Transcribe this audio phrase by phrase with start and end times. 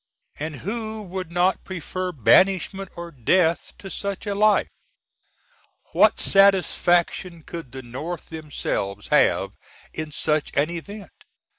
[0.39, 4.71] And who would not prefer banishment or death to such a life?
[5.91, 9.51] What Satisfac^n could the North themselves have
[9.93, 11.11] in such an event?